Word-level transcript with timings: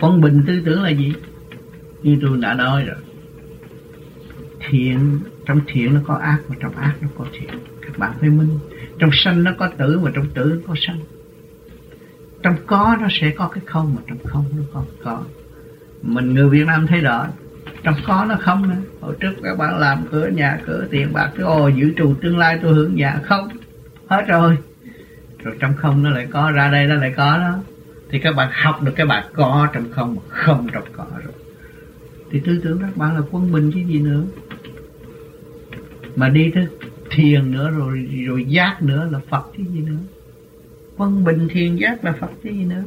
quân 0.00 0.20
bình 0.20 0.42
tư 0.46 0.62
tưởng 0.64 0.82
là 0.82 0.90
gì? 0.90 1.12
Như 2.02 2.18
tôi 2.22 2.38
đã 2.40 2.54
nói 2.54 2.84
rồi. 2.84 2.96
Thiện, 4.68 5.20
trong 5.46 5.60
thiện 5.66 5.94
nó 5.94 6.00
có 6.06 6.14
ác 6.14 6.38
và 6.48 6.56
trong 6.60 6.76
ác 6.76 6.94
nó 7.00 7.08
có 7.18 7.24
thiện. 7.32 7.50
Các 7.82 7.98
bạn 7.98 8.12
phải 8.20 8.30
minh. 8.30 8.58
Trong 8.98 9.10
sanh 9.12 9.44
nó 9.44 9.50
có 9.58 9.70
tử 9.78 9.98
và 10.02 10.10
trong 10.14 10.26
tử 10.34 10.52
nó 10.54 10.68
có 10.68 10.74
sanh. 10.86 10.98
Trong 12.42 12.56
có 12.66 12.96
nó 13.00 13.08
sẽ 13.10 13.30
có 13.30 13.48
cái 13.48 13.62
không 13.66 13.94
mà 13.94 14.02
trong 14.08 14.18
không 14.24 14.44
nó 14.56 14.62
có 14.72 14.82
có. 15.04 15.22
Mình 16.02 16.34
người 16.34 16.48
Việt 16.48 16.66
Nam 16.66 16.86
thấy 16.86 17.00
rõ. 17.00 17.26
Trong 17.82 17.94
có 18.06 18.26
nó 18.28 18.36
không 18.40 18.68
nữa. 18.68 18.76
Hồi 19.00 19.14
trước 19.20 19.32
các 19.42 19.58
bạn 19.58 19.78
làm 19.78 20.06
cửa 20.10 20.28
nhà, 20.28 20.58
cửa 20.66 20.86
tiền 20.90 21.12
bạc 21.12 21.30
cái 21.34 21.44
ồ 21.44 21.68
giữ 21.68 21.92
trù 21.96 22.14
tương 22.22 22.38
lai 22.38 22.58
tôi 22.62 22.74
hưởng 22.74 22.98
dạ 22.98 23.20
không. 23.24 23.48
Hết 24.06 24.24
rồi. 24.28 24.58
Rồi 25.42 25.56
trong 25.60 25.74
không 25.76 26.02
nó 26.02 26.10
lại 26.10 26.26
có, 26.30 26.50
ra 26.50 26.70
đây 26.70 26.86
nó 26.86 26.94
lại 26.94 27.12
có 27.16 27.38
đó 27.38 27.58
thì 28.10 28.18
các 28.18 28.36
bạn 28.36 28.50
học 28.52 28.82
được 28.82 28.92
cái 28.96 29.06
bài 29.06 29.24
có 29.34 29.68
trong 29.72 29.84
không 29.90 30.14
mà 30.14 30.22
không 30.28 30.66
trong 30.72 30.84
có 30.92 31.06
rồi. 31.24 31.32
Thì 32.30 32.40
tư 32.40 32.60
tưởng 32.64 32.80
các 32.80 32.96
bạn 32.96 33.16
là 33.16 33.22
quân 33.30 33.52
bình 33.52 33.70
chứ 33.74 33.80
gì 33.80 33.98
nữa. 33.98 34.22
Mà 36.16 36.28
đi 36.28 36.50
tới 36.54 36.66
thiền 37.10 37.52
nữa 37.52 37.70
rồi 37.70 38.08
rồi 38.26 38.44
giác 38.48 38.82
nữa 38.82 39.08
là 39.12 39.20
Phật 39.30 39.46
chứ 39.56 39.62
gì 39.74 39.80
nữa. 39.80 40.00
Quân 40.96 41.24
bình 41.24 41.48
thiền 41.50 41.76
giác 41.76 42.04
là 42.04 42.14
Phật 42.20 42.30
chứ 42.42 42.50
gì 42.50 42.64
nữa. 42.64 42.82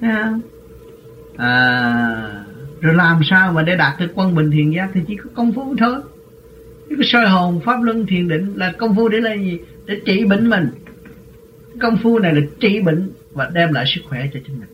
Thấy 0.00 0.10
không? 0.22 0.40
à 1.36 2.44
rồi 2.80 2.94
làm 2.94 3.20
sao 3.30 3.52
mà 3.52 3.62
để 3.62 3.76
đạt 3.76 4.00
được 4.00 4.12
quân 4.14 4.34
bình 4.34 4.50
thiền 4.50 4.70
giác 4.70 4.90
thì 4.94 5.00
chỉ 5.06 5.16
có 5.16 5.30
công 5.34 5.52
phu 5.52 5.76
thôi. 5.76 5.96
Cái 6.88 6.98
soi 7.02 7.28
hồn, 7.28 7.60
pháp 7.64 7.82
luân, 7.82 8.06
thiền 8.06 8.28
định 8.28 8.52
là 8.56 8.72
công 8.72 8.96
phu 8.96 9.08
để 9.08 9.20
làm 9.20 9.38
gì? 9.38 9.58
Để 9.86 10.00
trị 10.04 10.24
bệnh 10.24 10.50
mình. 10.50 10.68
Công 11.80 11.96
phu 12.02 12.18
này 12.18 12.34
là 12.34 12.40
trị 12.60 12.80
bệnh 12.80 13.10
và 13.34 13.50
đem 13.52 13.72
lại 13.72 13.84
sức 13.94 14.00
khỏe 14.08 14.30
cho 14.34 14.40
chính 14.46 14.60
mình. 14.60 14.68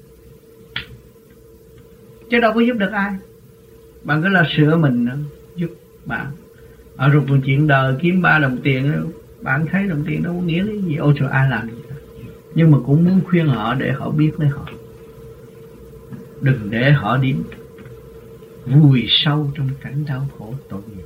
Chứ 2.31 2.41
đâu 2.41 2.53
có 2.55 2.61
giúp 2.61 2.75
được 2.79 2.93
ai. 2.93 3.13
Bạn 4.03 4.23
cứ 4.23 4.29
là 4.29 4.45
sửa 4.57 4.77
mình 4.77 5.05
nữa, 5.05 5.19
giúp 5.57 5.71
bạn. 6.05 6.27
Ở 6.97 7.09
rồi 7.09 7.23
một 7.29 7.37
chuyện 7.45 7.67
đời, 7.67 7.95
kiếm 8.01 8.23
ba 8.23 8.39
đồng 8.39 8.59
tiền 8.63 8.93
bạn 9.41 9.67
thấy 9.71 9.87
đồng 9.87 10.05
tiền 10.07 10.23
đâu 10.23 10.35
có 10.35 10.41
nghĩa 10.41 10.63
lý 10.63 10.79
gì. 10.79 10.97
Ôi 10.97 11.15
trời, 11.19 11.29
ai 11.31 11.51
làm 11.51 11.69
gì 11.69 11.75
nhưng 12.55 12.71
mà 12.71 12.79
cũng 12.87 13.05
muốn 13.05 13.21
khuyên 13.27 13.47
họ 13.47 13.75
để 13.75 13.93
họ 13.93 14.11
biết 14.11 14.33
lấy 14.39 14.49
họ. 14.49 14.69
Đừng 16.41 16.71
để 16.71 16.93
họ 16.93 17.17
đi 17.17 17.35
vùi 18.67 19.07
sâu 19.09 19.51
trong 19.55 19.69
cảnh 19.83 20.05
đau 20.09 20.27
khổ 20.39 20.55
tội 20.69 20.81
nghiệp 20.97 21.05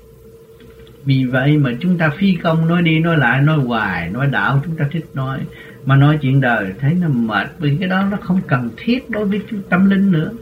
vì 1.05 1.25
vậy 1.25 1.59
mà 1.59 1.71
chúng 1.81 1.99
ta 1.99 2.11
phi 2.19 2.39
công 2.43 2.69
nói 2.69 2.83
đi 2.83 3.01
nói 3.01 3.17
lại, 3.17 3.43
nói 3.43 3.59
hoài, 3.59 4.11
nói 4.11 4.27
đạo, 4.27 4.63
chúng 4.65 4.77
ta 4.77 4.89
thích 4.93 5.05
nói. 5.15 5.41
Mà 5.85 5.97
nói 5.97 6.19
chuyện 6.21 6.41
đời, 6.41 6.73
thấy 6.81 6.95
nó 6.95 7.09
mệt, 7.09 7.47
vì 7.59 7.77
cái 7.81 7.89
đó 7.89 8.07
nó 8.11 8.17
không 8.17 8.41
cần 8.47 8.71
thiết 8.77 9.11
đối 9.11 9.25
với 9.25 9.43
tâm 9.69 9.91
linh 9.91 10.13
nữa. 10.13 10.33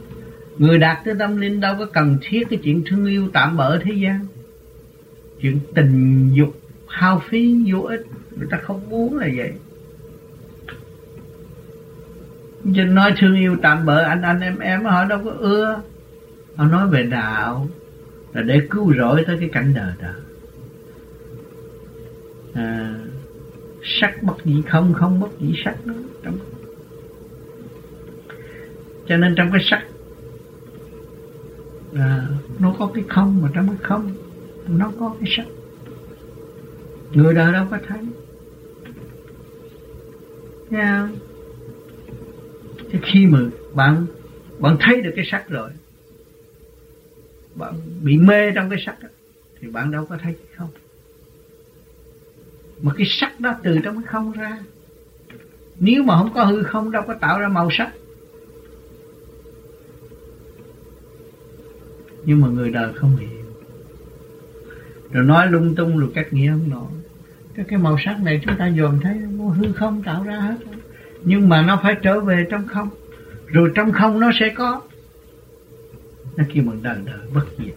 Người 0.59 0.79
đạt 0.79 0.99
tới 1.05 1.15
tâm 1.19 1.37
linh 1.37 1.61
đâu 1.61 1.75
có 1.79 1.87
cần 1.87 2.19
thiết 2.23 2.45
cái 2.51 2.59
chuyện 2.63 2.83
thương 2.87 3.07
yêu 3.07 3.29
tạm 3.33 3.57
bỡ 3.57 3.79
thế 3.79 3.93
gian. 3.93 4.27
Chuyện 5.41 5.61
tình 5.75 6.31
dục, 6.35 6.61
hao 6.89 7.23
phí 7.29 7.57
vô 7.73 7.81
ích, 7.81 8.07
người 8.37 8.47
ta 8.51 8.59
không 8.63 8.91
muốn 8.91 9.19
là 9.19 9.29
vậy. 9.37 9.53
Cho 12.77 12.85
nói 12.85 13.15
thương 13.19 13.35
yêu 13.35 13.57
tạm 13.63 13.87
bỡ 13.87 14.03
anh 14.03 14.23
anh 14.23 14.41
em 14.41 14.59
em 14.59 14.85
họ 14.85 15.05
đâu 15.05 15.21
có 15.25 15.31
ưa. 15.31 15.83
Họ 16.57 16.65
nói 16.65 16.89
về 16.89 17.03
đạo, 17.03 17.69
là 18.33 18.43
để 18.43 18.61
cứu 18.71 18.95
rỗi 18.95 19.25
tới 19.27 19.37
cái 19.41 19.49
cảnh 19.49 19.75
đời 19.75 19.93
đó 20.03 20.09
à, 22.55 22.98
sắc 23.83 24.22
bất 24.22 24.36
dị 24.45 24.62
không 24.69 24.95
không 24.95 25.20
bất 25.20 25.31
dị 25.41 25.55
sắc 25.64 25.86
đó 25.86 25.95
trong 26.22 26.39
cho 29.08 29.17
nên 29.17 29.34
trong 29.36 29.53
cái 29.53 29.61
sắc 29.70 29.86
à, 31.95 32.28
nó 32.58 32.75
có 32.78 32.91
cái 32.95 33.05
không 33.08 33.42
mà 33.42 33.48
trong 33.55 33.69
cái 33.69 33.77
không 33.83 34.14
nó 34.69 34.92
có 35.00 35.14
cái 35.20 35.33
sắc. 35.36 35.47
Người 37.12 37.34
đời 37.34 37.52
đâu 37.52 37.67
có 37.70 37.79
thấy. 37.89 37.98
Nghe 40.70 40.92
Thì 42.91 42.98
khi 43.02 43.27
mà 43.27 43.39
bạn 43.74 44.07
bạn 44.58 44.77
thấy 44.80 45.01
được 45.01 45.12
cái 45.17 45.24
sắc 45.30 45.48
rồi 45.48 45.70
bạn 47.55 47.74
bị 48.02 48.17
mê 48.17 48.51
trong 48.51 48.70
cái 48.70 48.83
sắc 48.86 49.02
đó, 49.02 49.08
thì 49.61 49.68
bạn 49.68 49.91
đâu 49.91 50.07
có 50.07 50.17
thấy 50.23 50.35
cái 50.35 50.46
không 50.57 50.70
mà 52.83 52.93
cái 52.97 53.07
sắc 53.11 53.41
đó 53.41 53.55
từ 53.63 53.79
trong 53.85 53.97
cái 53.97 54.05
không 54.07 54.33
ra. 54.33 54.59
Nếu 55.81 56.03
mà 56.03 56.19
không 56.19 56.33
có 56.35 56.45
hư 56.45 56.63
không, 56.63 56.91
đâu 56.91 57.03
có 57.07 57.15
tạo 57.20 57.41
ra 57.41 57.48
màu 57.48 57.69
sắc. 57.70 57.91
Nhưng 62.25 62.41
mà 62.41 62.48
người 62.48 62.71
đời 62.71 62.92
không 62.92 63.17
hiểu. 63.17 63.29
Rồi 65.11 65.25
nói 65.25 65.47
lung 65.47 65.75
tung 65.75 65.98
rồi 65.98 66.11
cách 66.15 66.33
nghĩa 66.33 66.51
không 66.51 66.71
nổi. 66.71 66.91
Cái 67.55 67.65
cái 67.69 67.79
màu 67.79 67.97
sắc 68.05 68.21
này 68.23 68.41
chúng 68.45 68.57
ta 68.59 68.71
dòm 68.79 69.01
thấy 69.01 69.15
hư 69.57 69.73
không 69.73 70.03
tạo 70.03 70.23
ra 70.23 70.37
hết. 70.41 70.57
Nhưng 71.25 71.48
mà 71.48 71.63
nó 71.63 71.81
phải 71.83 71.97
trở 72.03 72.21
về 72.21 72.47
trong 72.51 72.67
không. 72.67 72.89
Rồi 73.47 73.71
trong 73.75 73.92
không 73.92 74.21
nó 74.21 74.31
sẽ 74.41 74.53
có. 74.55 74.81
Nó 76.37 76.45
kêu 76.55 76.65
bằng 76.67 76.83
đời 76.83 76.97
đời 77.07 77.21
bất 77.35 77.45
diệt. 77.59 77.75